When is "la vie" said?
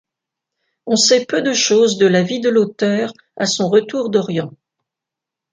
2.07-2.39